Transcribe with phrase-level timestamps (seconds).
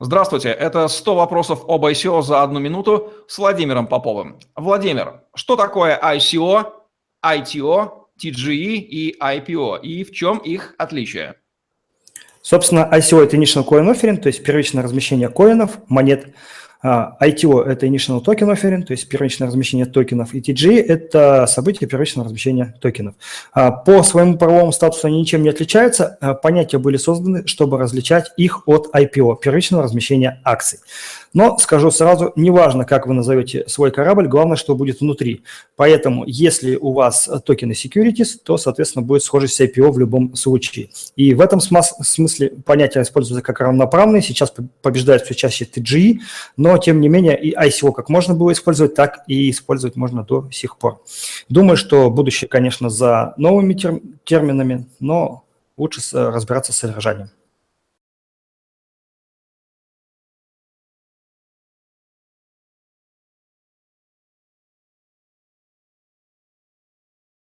[0.00, 4.40] Здравствуйте, это 100 вопросов об ICO за одну минуту с Владимиром Поповым.
[4.56, 6.72] Владимир, что такое ICO,
[7.24, 11.36] ITO, TGE и IPO и в чем их отличие?
[12.42, 16.34] Собственно, ICO– это Initial Coin Offering, то есть первичное размещение коинов, монет.
[16.86, 21.88] А, ITO– это Initial Token Offering, то есть первичное размещение токенов, и TG– это событие
[21.88, 23.14] первичного размещения токенов.
[23.54, 26.18] А, по своему правовому статусу они ничем не отличаются.
[26.20, 30.80] А, понятия были созданы, чтобы различать их от IPO– первичного размещения акций.
[31.34, 35.42] Но скажу сразу, неважно, как вы назовете свой корабль, главное, что будет внутри.
[35.76, 40.90] Поэтому, если у вас токены securities, то, соответственно, будет схожесть с IPO в любом случае.
[41.16, 44.22] И в этом смысле понятие используется как равноправные.
[44.22, 46.20] Сейчас побеждает все чаще TGE,
[46.56, 50.48] но, тем не менее, и ICO как можно было использовать, так и использовать можно до
[50.52, 51.02] сих пор.
[51.48, 53.76] Думаю, что будущее, конечно, за новыми
[54.24, 55.44] терминами, но
[55.76, 57.30] лучше разбираться с содержанием.